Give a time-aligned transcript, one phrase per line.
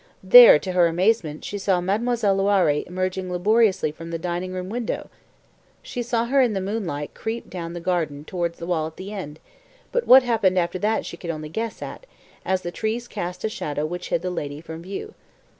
[0.23, 5.11] There, to her amazement, she saw Mademoiselle Loiré emerging laboriously from the dining room window.
[5.83, 9.13] She saw her in the moonlight creep down the garden towards the wall at the
[9.13, 9.39] end,
[9.91, 12.07] but what happened after that she could only guess at,
[12.43, 15.13] as the trees cast a shadow which hid the lady from view.